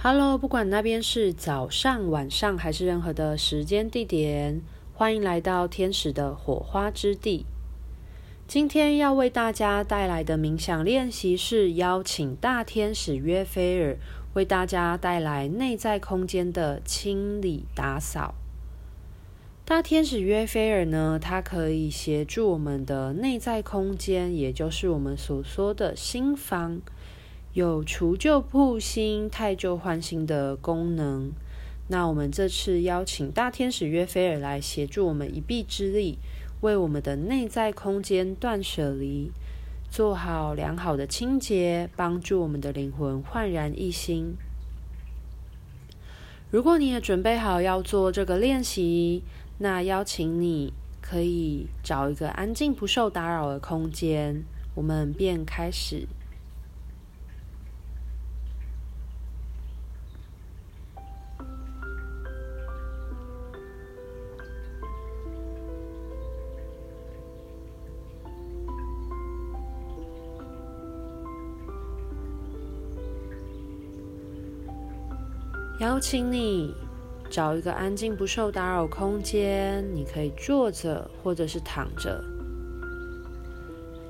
[0.00, 4.62] Hello，不管那边是早上、晚上还是任何的时间地点，
[4.94, 7.46] 欢迎来到天使的火花之地。
[8.46, 13.98] 今天要为大家带来的冥想练习是邀请大天使约菲尔
[14.34, 18.36] 为大家带来内在空间的清理打扫。
[19.64, 26.80] 大天使约菲尔呢，它可以协助我们的内在空间，也就是我们所说的心房。
[27.58, 31.32] 有除旧布新、汰旧换新的功能。
[31.88, 36.18] 那我们这次邀请大天使约菲尔来协助我们一臂之力，
[36.60, 39.32] 为我们的内在空间断舍离，
[39.90, 44.36] 做好良好的清洁，帮助我们的灵魂焕然一新。
[46.52, 49.24] 如果你也准备好要做这个练习，
[49.58, 54.44] 那邀请你可以找一个安静、不受打扰的空间，
[54.76, 56.06] 我们便开始。
[75.80, 76.74] 邀请你
[77.30, 82.20] 找一个安静、不受打扰空间，你可以坐着或者是躺着。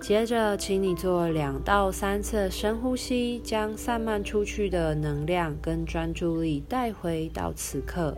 [0.00, 8.16] 接着，请你做两到三次深呼吸，将散漫出去的能量跟专注力带回到此刻。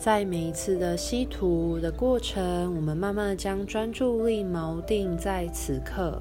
[0.00, 6.18] 在每一次的吸吐的过程，我们慢慢的将专注力锚定在此刻。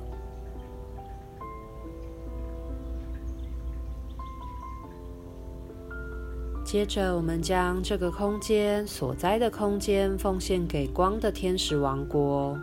[6.66, 12.59] 接着，我们将这个空间所在的空间奉献给光的天使王国，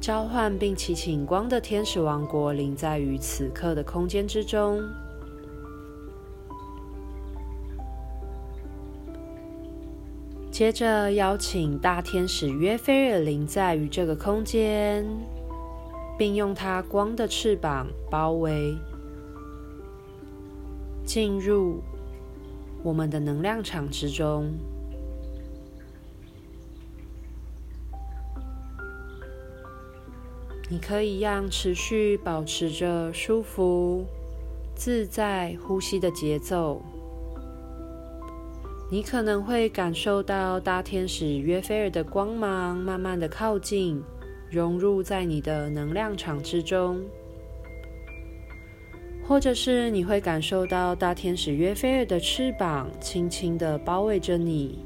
[0.00, 4.82] 召唤并祈请光的天使王国临在于此刻的空间之中。
[10.60, 15.06] 接着邀请大天使约菲尔临在于这个空间，
[16.18, 18.76] 并用它光的翅膀包围，
[21.02, 21.80] 进入
[22.82, 24.52] 我们的能量场之中。
[30.68, 34.04] 你可以让持续保持着舒服、
[34.74, 36.82] 自在呼吸的节奏。
[38.92, 44.02] 你可能会感受到大天使约菲尔的光芒慢慢的靠近，
[44.50, 47.00] 融入在你的能量场之中，
[49.22, 54.80] 或者是你会感受到大天使约菲尔的翅膀轻轻的包围着你，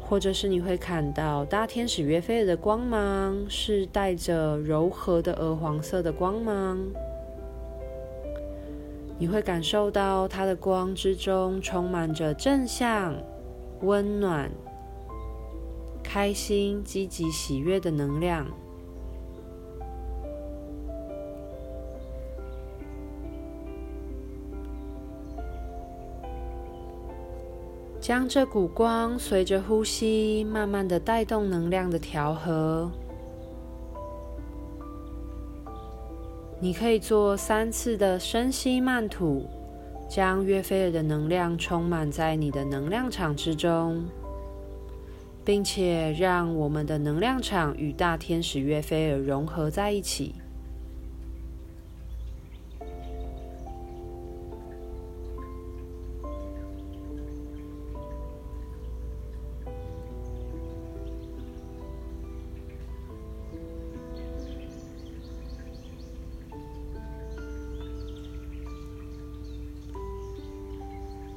[0.00, 6.84] 或者是你会看到大天使约菲尔的光芒是带着柔和的鹅黄色的光芒。
[9.18, 13.14] 你会感受到它的光之中充满着正向、
[13.80, 14.50] 温暖、
[16.02, 18.46] 开心、积极、喜悦的能量。
[27.98, 32.88] 将这股光随着呼吸，慢慢的带动能量的调和。
[36.66, 39.48] 你可以做三次的深吸慢吐，
[40.08, 44.04] 将约菲尔的能量充满在你的能量场之中，
[45.44, 50.34] 并且让我们的能量场与大天使约菲尔融合在一起。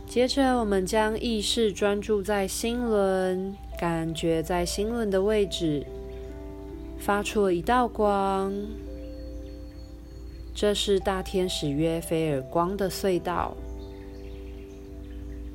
[0.09, 5.85] 接着，我们将意识专注在心轮，感觉在心轮的位置
[6.97, 8.51] 发出了一道光。
[10.55, 13.55] 这是大天使约菲尔光的隧道，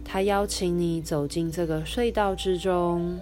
[0.04, 3.18] 他邀请你走进这个隧道之中。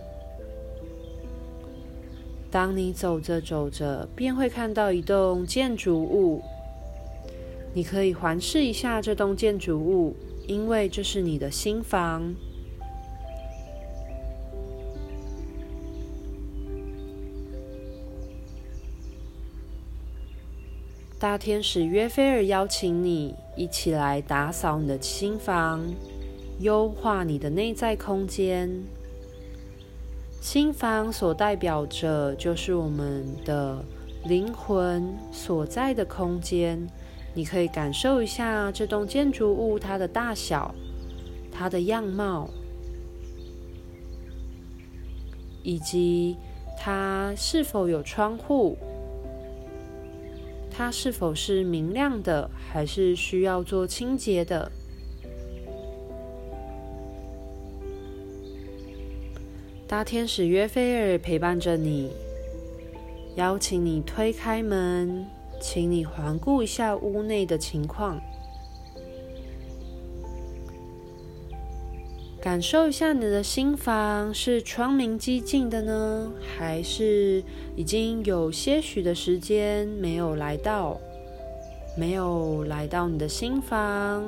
[2.51, 6.43] 当你走着走着，便会看到一栋建筑物。
[7.73, 10.15] 你可以环视一下这栋建筑物。
[10.53, 12.35] 因为这是你的心房。
[21.19, 25.83] 大天使约菲尔邀请你一起来打扫你的心房，
[26.59, 28.69] 优化你的内在空间，
[30.43, 33.83] 心房所代表着就是我们的
[34.27, 36.87] 灵魂所在的空间。
[37.35, 40.75] 你可以感受一下这栋建筑物它的大小、
[41.51, 42.49] 它的样貌，
[45.63, 46.37] 以及
[46.79, 48.77] 它是否有窗户，
[50.71, 54.71] 它是否是明亮的，还是需要做清洁的。
[59.87, 62.11] 大天使约菲尔陪伴着你，
[63.37, 65.27] 邀请你推开门，
[65.63, 68.21] 请你环顾一下屋内的情况，
[72.41, 77.43] 感受一下你的新房是窗明几净的呢，还是
[77.77, 80.99] 已经有些许的时间没有来到，
[81.97, 84.25] 没有来到你的新房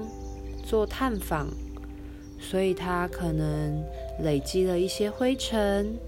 [0.65, 1.49] 做探访，
[2.39, 3.83] 所以它可能。
[4.21, 5.99] 累积了一些灰尘，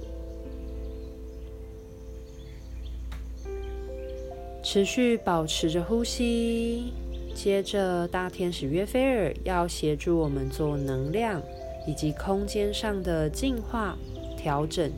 [4.69, 6.93] 持续保持着呼吸。
[7.33, 11.41] 接着，大天使约菲尔要协助我们做能量
[11.87, 13.97] 以及空间上的净化
[14.37, 14.91] 调整。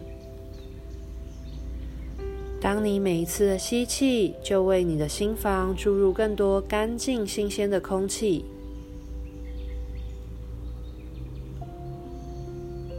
[2.63, 8.47] 当你每一次的吸气，就为你的心房注入更多干净、新鲜的空气。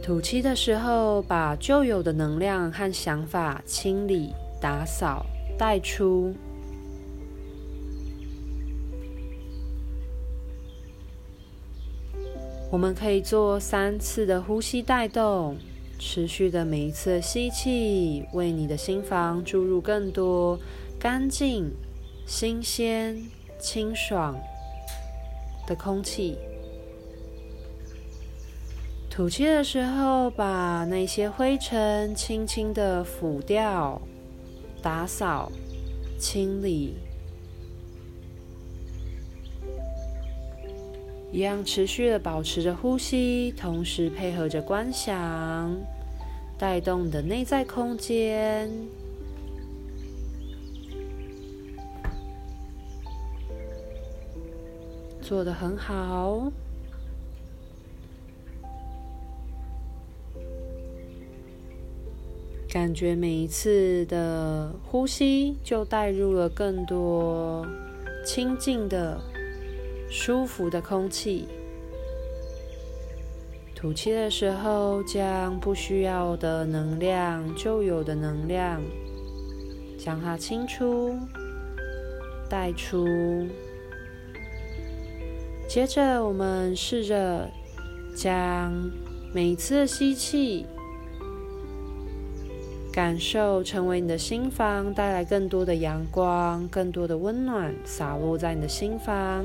[0.00, 5.26] 吐气的时候，把旧有的能量和想法清理、打扫、
[5.58, 6.32] 带出。
[12.70, 15.56] 我们可以做三次的呼吸带动，
[15.98, 20.56] 持续的每一次吸气，为你的心房注入更多
[20.96, 21.72] 干净、
[22.26, 23.20] 新鲜、
[23.58, 24.38] 清爽
[25.66, 26.38] 的空气。
[29.10, 34.00] 吐气的时候，把那些灰尘轻轻的抚掉、
[34.80, 35.50] 打扫、
[36.20, 36.94] 清理，
[41.32, 45.74] 一样持续的保持着呼吸，同时配合着观想，
[46.58, 48.68] 带动你的内在空间，
[55.22, 56.50] 做得很好。
[62.68, 67.66] 感觉每一次的呼吸就带入了更多
[68.24, 69.20] 清净的、
[70.10, 71.46] 舒服的空气。
[73.74, 78.82] 吐气的时候，将不需要的能量、旧有的能量，
[79.98, 81.16] 将它清出、
[82.48, 83.06] 带出。
[85.68, 87.48] 接着，我们试着
[88.14, 88.72] 将
[89.32, 90.66] 每一次的吸气。
[92.92, 99.44] 感受成为你的心房带来更多的阳光、更多的温暖，洒落在你的心房。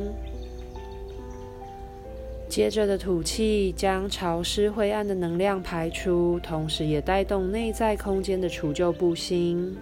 [2.55, 9.75] 接着的吐气，将潮湿灰暗的能量排出，同时也带动内在空间的除旧布新。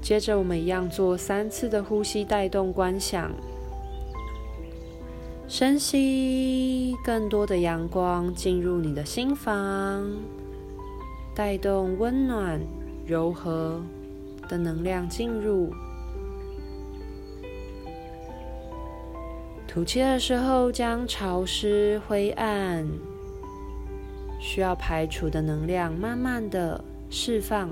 [0.00, 3.28] 接着，我们一样做三次的呼吸带动观想，
[5.48, 10.08] 深吸更多的阳光进入你的心房。
[11.34, 12.60] 带动温暖、
[13.04, 13.82] 柔和
[14.48, 15.72] 的能量进入。
[19.74, 22.86] 吐气的时候，将潮湿、灰暗、
[24.38, 27.68] 需要排除的能量慢慢的释放。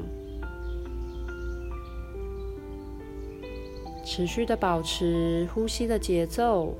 [4.04, 6.74] 持续的保持呼吸的节奏。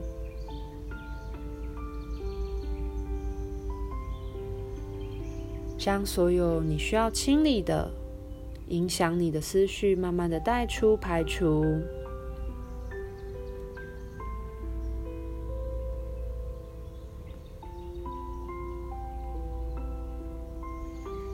[5.79, 7.89] 将所有你需要清理的、
[8.67, 11.65] 影响你的思绪，慢慢的带出、排除。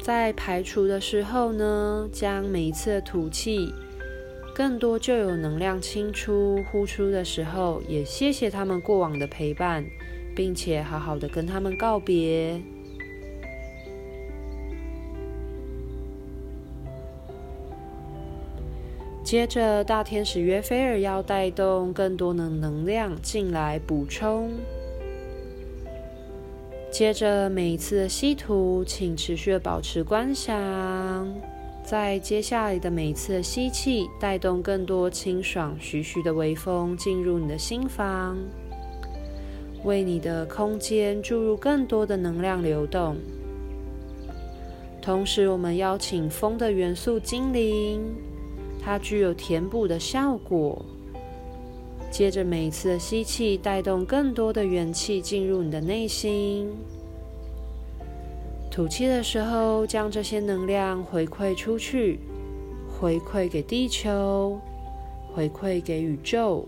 [0.08, 3.70] 在排除的时候呢，将每一次的吐气，
[4.54, 9.84] 更多旧有能量清出、呼出的时候，也谢谢他们过往的陪伴，
[10.34, 12.58] 并且好好的跟他们告别。
[19.22, 24.52] 接着，大天使约菲尔要带动更多的能量进来补充。
[26.98, 31.32] 接着，每一次的吸吐，请持续保持观想。
[31.84, 38.36] 在接下来的每一次的吸气，带动更多清爽、徐徐的微风进入你的心房，
[39.84, 43.16] 为你的空间注入更多的能量流动。
[45.00, 48.02] 同时，我们邀请风的元素精灵，
[48.82, 50.84] 它具有填补的效果。
[52.18, 56.66] 接着，每一次的吸气，带动更多的元气进入你的内心；
[58.68, 62.18] 吐气的时候，将这些能量回馈出去，
[62.88, 64.58] 回馈给地球，
[65.32, 66.66] 回馈给宇宙，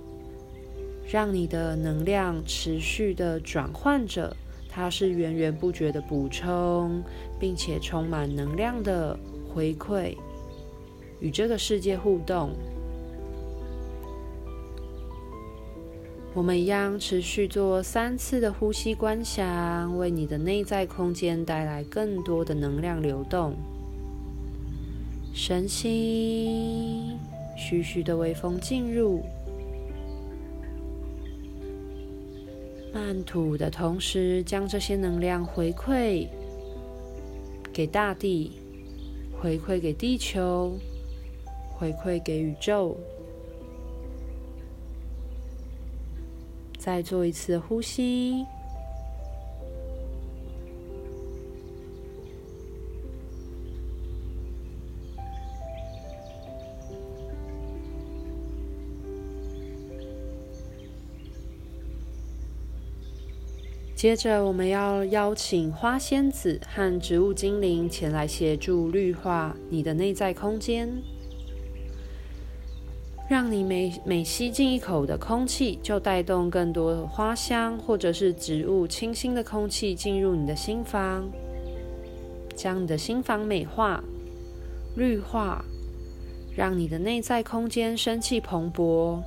[1.10, 4.36] 让你的能量持续的转换着。
[4.68, 7.02] 它是源源不绝的补充，
[7.40, 9.18] 并且充满能量的
[9.52, 10.14] 回馈，
[11.18, 12.50] 与这个世界互动。
[16.32, 23.56] 我们一样持续做三次的呼吸观想，为你的内在空间带来更多的能量流动。
[25.34, 27.16] 深吸，
[27.56, 29.24] 徐徐的微风进入。
[32.94, 36.28] 慢吐的同时，将这些能量回馈
[37.72, 38.52] 给大地，
[39.40, 40.78] 回馈给地球，
[41.70, 42.96] 回馈给宇宙。
[46.80, 48.46] 再做一次呼吸。
[63.94, 70.90] 接着，我们要邀请花仙子和植物精灵前来协助绿化你的内在空间，
[73.40, 81.26] 让你每每吸进一口的空气，就带动更多花香或者是植物清新的空气进入你的心房，
[82.54, 84.04] 将你的心房美化、
[84.94, 85.64] 绿化，
[86.54, 89.18] 让你的内在空间生气蓬勃。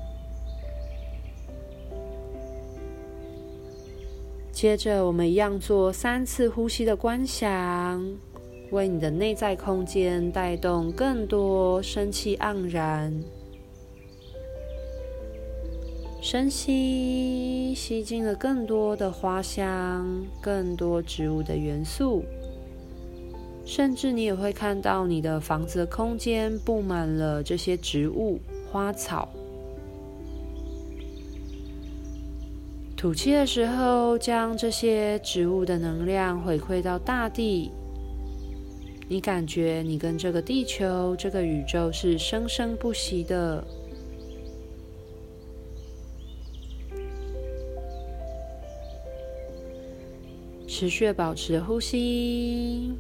[4.52, 8.00] 接着，我们一样做三次呼吸的观想，
[8.70, 13.12] 为你的内在空间带动更多生气盎然。
[16.24, 22.24] 深吸，吸进了更多的花香，更多植物的元素，
[23.66, 28.40] 甚至你也会看到你的房子的空间布满了这些植物、
[28.72, 29.28] 花草。
[32.96, 37.70] 吐气的时候，将这些植物的能量回馈到大地。
[39.10, 43.62] 你感觉你跟这个地球、这个宇宙是生生不息的。
[50.84, 52.92] 持续保持呼吸，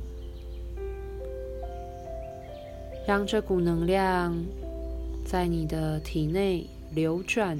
[3.06, 4.34] 让这股能量
[5.25, 7.60] 在你的体内流转。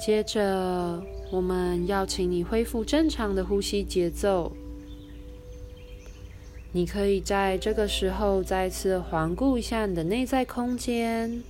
[0.00, 4.50] 接着，我们要请你恢复正常的呼吸节奏。
[6.74, 11.42] 你可以在这个时候再次环顾一下你的内在空间，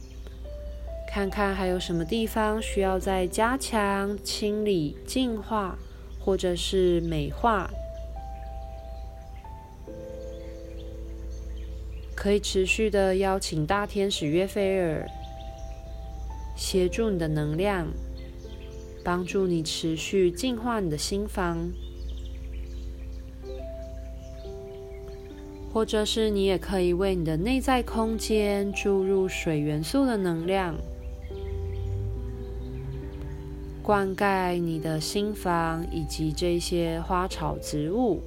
[1.08, 5.78] 看看还有什么地方需要再加强、清理、净化，
[6.18, 7.70] 或者是美化。
[12.16, 15.08] 可以持续的邀请大天使约菲尔
[16.56, 17.86] 协助你的能量。
[19.04, 21.68] 帮助你持续净化你的心房，
[25.72, 30.74] 或者是你也可以为你的内在空间注入水元素的能量，
[33.82, 38.20] 灌溉你的心房以及这些花草植物。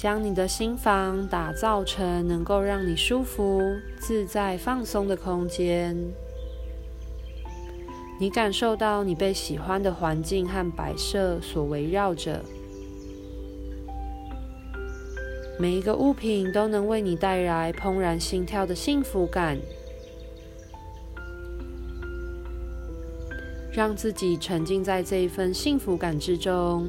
[0.00, 3.60] 将你的心房打造成能够让你舒服、
[3.98, 5.94] 自在、放松的空间。
[8.18, 12.42] 你感受到你被喜欢的环境和摆设所围绕着，
[15.58, 19.58] 每一个物品都能为你带来怦然心跳的幸福感。
[23.70, 26.88] 让自己沉浸在这一份幸福感之中。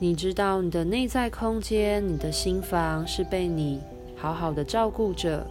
[0.00, 3.80] 你知道你的内在空间，你的心房是被你
[4.16, 5.46] 好好的照顾着。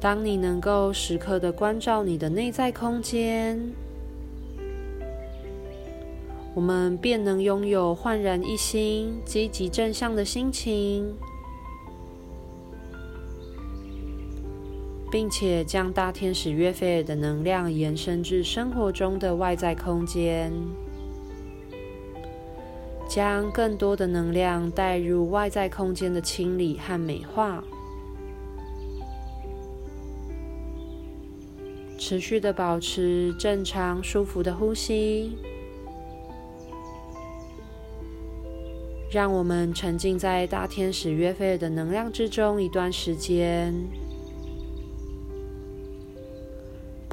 [0.00, 3.60] 当你能够时刻的关照你的内在空间，
[6.54, 11.14] 我们便能拥有焕然一新、积极正向的心情，
[15.14, 20.52] 并且将大天使约菲尔的能量延伸至生活中的外在空间，
[23.08, 27.62] 将更多的能量带入外在空间的清理和美化，
[31.96, 35.38] 持续的保持正常舒服的呼吸。
[39.12, 43.72] 让我们沉浸在大天使约菲尔的能量之中一段时间，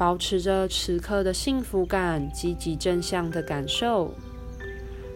[0.02, 4.12] 保持着此刻的幸福感、积极正向的感受，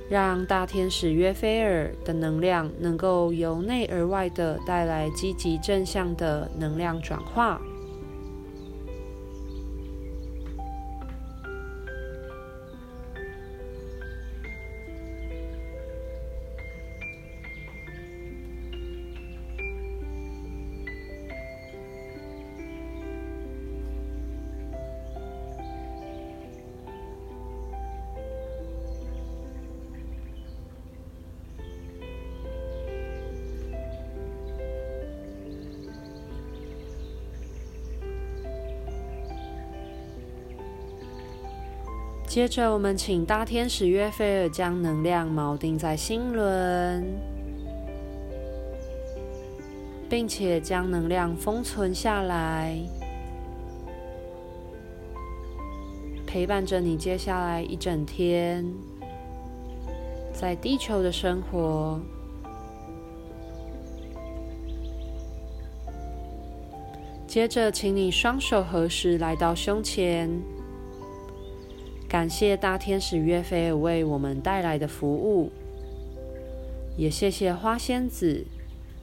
[0.09, 7.61] 让大天使约菲尔的能量能够由内而外的带来积极正向的能量转化。
[42.37, 47.03] 接着，我们请大天使约菲尔将能量锚定在心轮，
[50.07, 52.79] 并且将能量封存下来，
[56.27, 58.71] 陪伴着你接下来一整天
[60.31, 61.99] 在地球的生活。
[67.27, 70.31] 接着，请你双手合十，来到胸前。
[72.09, 75.51] 感谢大天使约菲尔为我们带来的服务，
[76.97, 78.45] 也谢谢花仙子、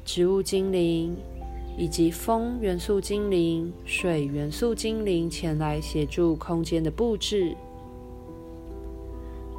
[0.05, 1.15] 植物精灵
[1.77, 7.55] 以及风元素精灵、水元素精灵前来协助空间的布置。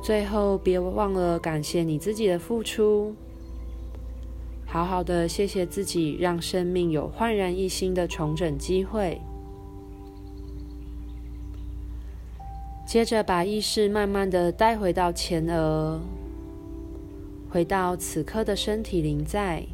[0.03, 3.14] 最后，别忘了感谢你自己的付出，
[4.66, 9.21] 好好的谢谢自己，让生命有焕然一新的重整机会。
[12.95, 16.01] 接着，把意识慢慢的带回到前额，
[17.51, 19.65] 回到此刻的身体临在。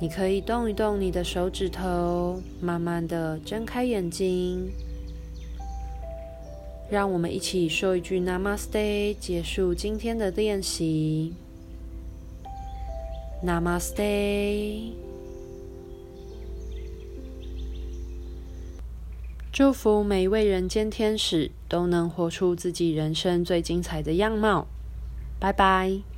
[0.00, 4.68] 你可以动一动你的手指头，慢慢的睁开眼睛。
[6.90, 11.32] 让我们一起说一句 Namaste，结束今天的练习。
[13.46, 15.03] Namaste。
[19.54, 24.66] 祝福每一位人间天使都能活出自己人生最精彩的样貌。
[25.38, 26.13] 拜拜。